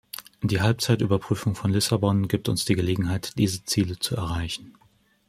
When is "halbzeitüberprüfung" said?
0.61-1.53